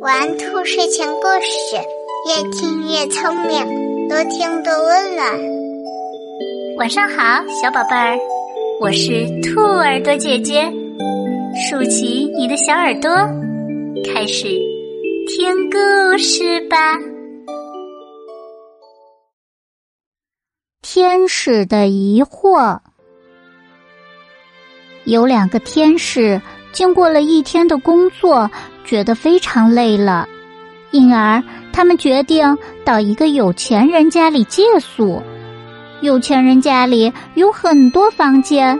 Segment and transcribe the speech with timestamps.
[0.00, 1.76] 玩兔睡前故事，
[2.28, 5.26] 越听越聪明，多听多温暖。
[6.76, 8.18] 晚上好，小宝贝儿，
[8.82, 10.70] 我是兔耳朵姐姐，
[11.70, 13.10] 竖起你的小耳朵，
[14.12, 14.48] 开始
[15.28, 16.98] 听故事吧。
[20.82, 22.80] 天使的疑惑，
[25.04, 26.38] 有两个天使。
[26.74, 28.50] 经过了一天的工作，
[28.84, 30.28] 觉得非常累了，
[30.90, 31.42] 因而
[31.72, 35.22] 他们决定到一个有钱人家里借宿。
[36.00, 38.78] 有钱人家里有很多房间，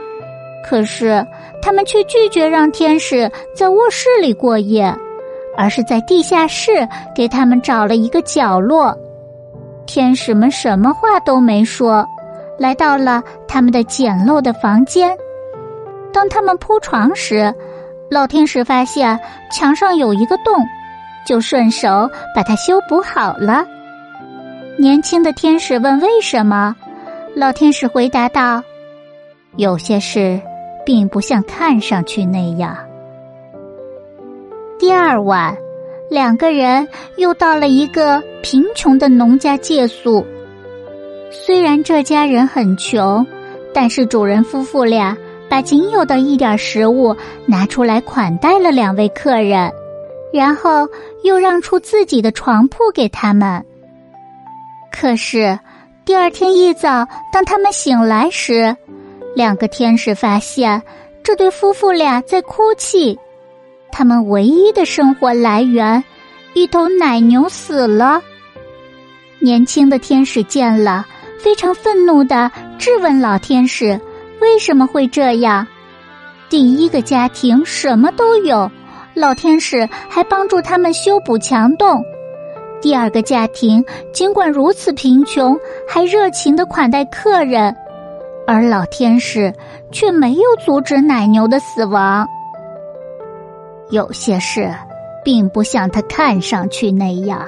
[0.69, 1.25] 可是
[1.61, 4.93] 他们却拒绝让天使在卧室里过夜，
[5.57, 8.93] 而是在地下室给他们找了一个角落。
[9.87, 12.05] 天使们什么话都没说，
[12.59, 15.17] 来到了他们的简陋的房间。
[16.11, 17.53] 当他们铺床时，
[18.09, 19.19] 老天使发现
[19.51, 20.53] 墙上有一个洞，
[21.25, 23.65] 就顺手把它修补好了。
[24.77, 26.75] 年轻的天使问：“为什么？”
[27.35, 28.61] 老天使回答道
[29.57, 30.39] ：“有些事
[30.85, 32.77] 并不像看上去那样。”
[34.77, 35.57] 第二晚，
[36.09, 40.25] 两个人又到了一个贫穷的农家借宿。
[41.31, 43.25] 虽然这家人很穷，
[43.73, 45.17] 但是主人夫妇俩。
[45.55, 49.71] 把仅有的一点食物拿出来款待了两位客人，
[50.33, 50.85] 然后
[51.23, 53.63] 又让出自己的床铺给他们。
[54.91, 55.57] 可是
[56.03, 58.75] 第二天一早，当他们醒来时，
[59.33, 60.83] 两个天使发现
[61.23, 63.17] 这对夫妇俩在哭泣，
[63.93, 66.03] 他们唯一的生活来源——
[66.53, 68.21] 一头奶牛死了。
[69.39, 71.05] 年轻的天使见了，
[71.39, 73.97] 非常愤怒的质问老天使。
[74.41, 75.65] 为什么会这样？
[76.49, 78.69] 第一个家庭什么都有，
[79.13, 81.99] 老天使还帮助他们修补墙洞；
[82.81, 83.83] 第二个家庭
[84.13, 87.75] 尽管如此贫穷，还热情的款待客人，
[88.45, 89.51] 而老天使
[89.91, 92.27] 却没有阻止奶牛的死亡。
[93.89, 94.71] 有些事
[95.23, 97.43] 并不像他看上去那样，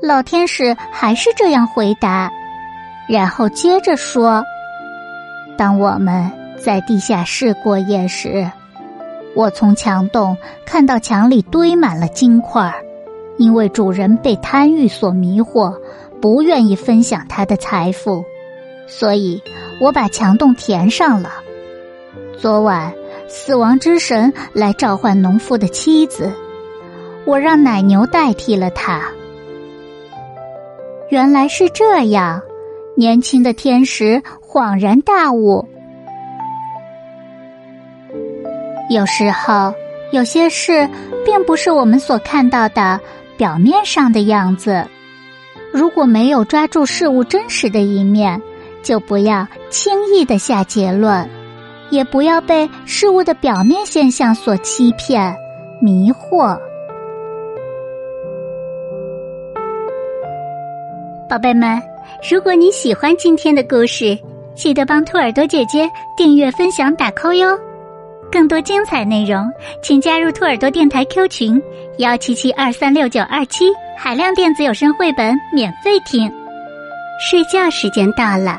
[0.00, 2.30] 老天使还是这样回答，
[3.08, 4.42] 然后接着说。
[5.56, 8.50] 当我们在地下室过夜时，
[9.34, 10.36] 我从墙洞
[10.66, 12.74] 看到墙里堆满了金块，
[13.36, 15.74] 因为主人被贪欲所迷惑，
[16.20, 18.24] 不愿意分享他的财富，
[18.86, 19.42] 所以
[19.80, 21.30] 我把墙洞填上了。
[22.38, 22.92] 昨晚，
[23.28, 26.32] 死亡之神来召唤农夫的妻子，
[27.24, 29.02] 我让奶牛代替了他。
[31.08, 32.42] 原来是这样。
[32.94, 35.66] 年轻的天使恍然大悟：
[38.90, 39.72] 有时候，
[40.12, 40.88] 有些事
[41.24, 43.00] 并不是我们所看到的
[43.36, 44.86] 表面上的样子。
[45.72, 48.40] 如果没有抓住事物真实的一面，
[48.82, 51.26] 就不要轻易的下结论，
[51.88, 55.34] 也不要被事物的表面现象所欺骗、
[55.80, 56.58] 迷惑。
[61.26, 61.91] 宝贝们。
[62.30, 64.18] 如果你喜欢今天的故事，
[64.54, 67.58] 记得帮兔耳朵姐姐订阅、分享、打 call 哟！
[68.30, 69.50] 更多精彩内容，
[69.82, 71.62] 请加入兔耳朵电台 Q 群
[71.98, 73.66] 幺七七二三六九二七，
[73.98, 76.32] 海量电子有声绘本免费听。
[77.20, 78.58] 睡觉时间到了，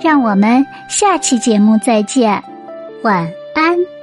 [0.00, 2.42] 让我们下期节目再见，
[3.02, 3.93] 晚安。